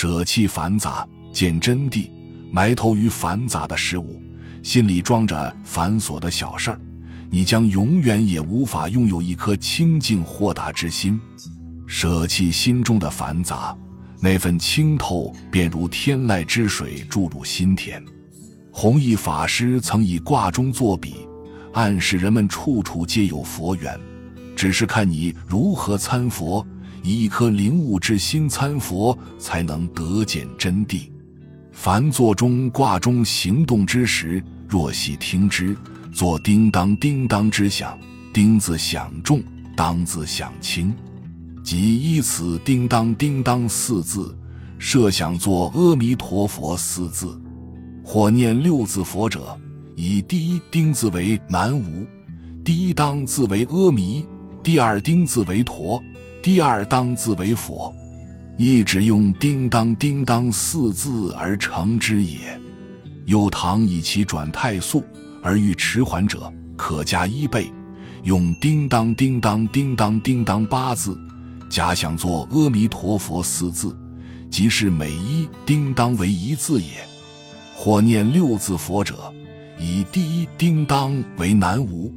[0.00, 2.08] 舍弃繁杂，见真谛，
[2.52, 4.22] 埋头于繁杂的事物，
[4.62, 6.80] 心里装着繁琐的小事儿，
[7.28, 11.20] 你将永远也无法拥有一颗清净豁达之心。
[11.88, 13.76] 舍弃心中的繁杂，
[14.20, 18.00] 那份清透便如天籁之水注入心田。
[18.70, 21.26] 弘一法师曾以卦中作比，
[21.72, 23.98] 暗示人们处处皆有佛缘，
[24.54, 26.64] 只是看你如何参佛。
[27.02, 31.08] 以一颗灵悟之心参佛，才能得见真谛。
[31.72, 35.76] 凡坐中卦中行动之时，若细听之，
[36.12, 37.98] 作叮当叮当之响，
[38.32, 39.42] 叮字响重，
[39.76, 40.92] 当字响轻，
[41.62, 44.36] 即依此叮当叮当四字，
[44.78, 47.40] 设想作阿弥陀佛四字。
[48.02, 49.56] 或念六字佛者，
[49.94, 52.06] 以第一丁字为南无，
[52.64, 54.24] 第一当字为阿弥，
[54.62, 56.02] 第二丁字为陀。
[56.40, 57.92] 第二当字为佛，
[58.56, 62.58] 一直用叮当叮当四字而成之也。
[63.26, 65.04] 有唐以其转太速
[65.42, 67.70] 而欲迟缓者，可加一倍，
[68.22, 71.18] 用叮当叮当叮当叮当八字，
[71.68, 73.94] 假想作阿弥陀佛四字，
[74.48, 77.04] 即是每一叮当为一字也。
[77.74, 79.32] 或念六字佛者，
[79.78, 82.12] 以第一叮当为南无，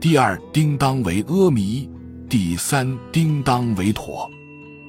[0.00, 1.90] 第二叮当为阿弥。
[2.28, 4.28] 第三，叮当为妥。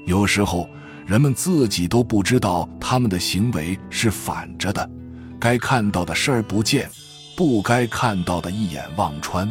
[0.07, 0.67] 有时候
[1.05, 4.89] 人们自己都不知道他们的行为是反着的，
[5.39, 6.89] 该看到的视而不见，
[7.35, 9.47] 不该看到的一眼望穿。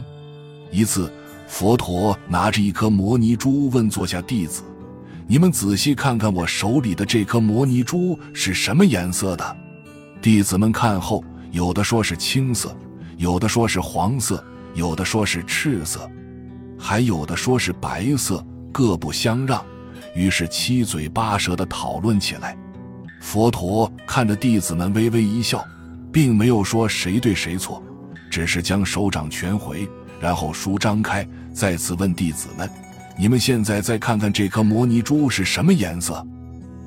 [0.73, 1.13] 一次，
[1.47, 4.65] 佛陀拿着一颗摩尼珠问座下弟子
[5.29, 9.57] ：“你们仔细看看我手里的这颗摩尼珠是什么颜色的？”
[10.21, 12.77] 弟子们看后，有的说是青色，
[13.17, 16.11] 有的说是黄色，有的说是赤色。
[16.79, 19.65] 还有的说是白色，各不相让，
[20.15, 22.57] 于是七嘴八舌地讨论起来。
[23.21, 25.65] 佛陀看着弟子们微微一笑，
[26.13, 27.83] 并没有说谁对谁错，
[28.31, 29.89] 只是将手掌全回，
[30.21, 32.71] 然后书张开，再次问弟子们
[33.19, 36.25] ：“你们现在再看看这颗摩尼珠是什么颜色？”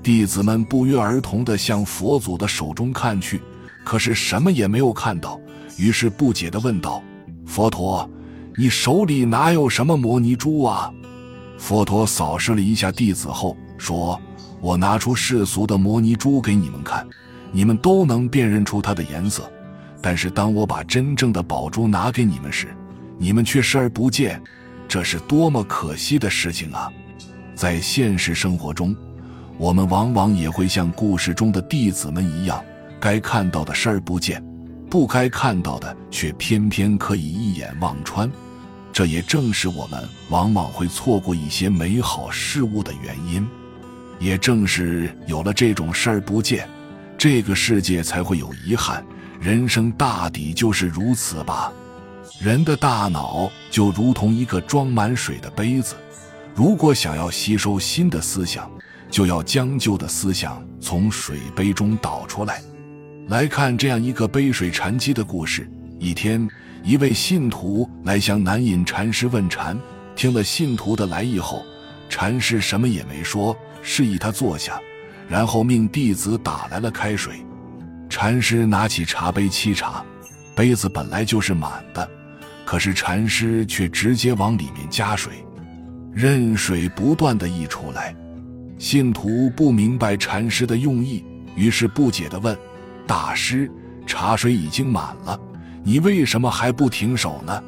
[0.01, 3.41] 弟子们不约而同地向佛祖的手中看去，
[3.83, 5.37] 可是什么也没有看到，
[5.77, 7.03] 于是不解地问道
[7.45, 8.09] ：“佛陀。”
[8.59, 10.91] 你手里哪有什么摩尼珠啊？
[11.57, 14.19] 佛陀扫视了一下弟子后说
[14.59, 17.07] ：“我拿出世俗的摩尼珠给你们看，
[17.53, 19.49] 你们都能辨认出它的颜色。
[20.01, 22.67] 但是当我把真正的宝珠拿给你们时，
[23.17, 24.41] 你们却视而不见，
[24.89, 26.91] 这是多么可惜的事情啊！”
[27.55, 28.93] 在现实生活中，
[29.57, 32.61] 我们往往也会像故事中的弟子们一样，
[32.99, 34.43] 该看到的视而不见，
[34.89, 38.29] 不该看到的却偏偏可以一眼望穿。
[38.99, 43.47] 这也正是我们往往会错过一些美好事物的原因，
[44.19, 46.67] 也正是有了这种视而不见，
[47.17, 49.01] 这个世界才会有遗憾。
[49.39, 51.71] 人生大抵就是如此吧。
[52.41, 55.95] 人的大脑就如同一个装满水的杯子，
[56.53, 58.69] 如果想要吸收新的思想，
[59.09, 62.61] 就要将旧的思想从水杯中倒出来。
[63.29, 66.45] 来看这样一个杯水禅机的故事：一天。
[66.83, 69.77] 一位信徒来向南隐禅师问禅，
[70.15, 71.63] 听了信徒的来意后，
[72.09, 74.79] 禅师什么也没说，示意他坐下，
[75.27, 77.45] 然后命弟子打来了开水。
[78.09, 80.03] 禅师拿起茶杯沏茶，
[80.55, 82.09] 杯子本来就是满的，
[82.65, 85.33] 可是禅师却直接往里面加水，
[86.13, 88.15] 任水不断的溢出来。
[88.77, 91.23] 信徒不明白禅师的用意，
[91.55, 92.57] 于是不解的问
[93.05, 93.69] ：“大师，
[94.07, 95.39] 茶水已经满了。”
[95.89, 97.63] 你为什么还不停手呢？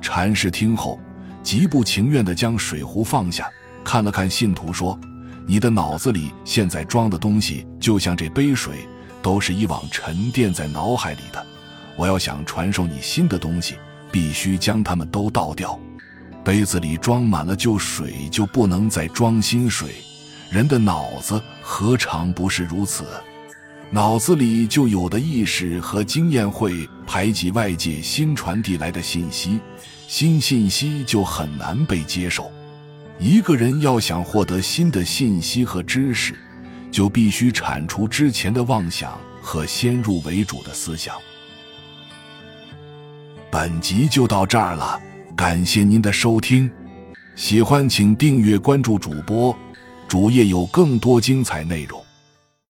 [0.00, 0.98] 禅师听后，
[1.44, 3.48] 极不情愿地将水壶放下，
[3.84, 4.98] 看了看信徒，说
[5.46, 8.88] ：“你的脑子里现在装的东西，就像这杯水，
[9.22, 11.46] 都是以往沉淀在脑海里的。
[11.96, 13.76] 我要想传授你新的东西，
[14.10, 15.78] 必须将它们都倒掉。
[16.42, 19.90] 杯子里装满了旧水，就不能再装新水。
[20.50, 23.04] 人的脑子何尝不是如此？”
[23.94, 29.60] 脑子里就有的意识和经验会排挤外界新传递来的信息，
[30.08, 32.50] 新信息就很难被接受。
[33.18, 36.34] 一个人要想获得新的信息和知识，
[36.90, 41.14] 就必须铲除之前的妄想和先入为主的思想。
[43.50, 44.98] 本集就到这儿了，
[45.36, 46.70] 感谢您的收听，
[47.36, 49.54] 喜欢请订阅关注主播，
[50.08, 52.01] 主页有更多精彩内容。